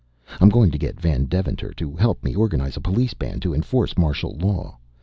[0.39, 3.95] I'm going to get Van Deventer to help me organize a police band to enforce
[3.99, 4.79] martial law.